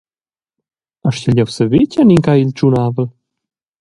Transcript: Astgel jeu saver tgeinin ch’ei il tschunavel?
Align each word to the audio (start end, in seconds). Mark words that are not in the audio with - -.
Astgel 1.07 1.35
jeu 1.39 1.49
saver 1.55 1.83
tgeinin 1.89 2.23
ch’ei 2.25 2.41
il 2.43 2.51
tschunavel? 2.53 3.07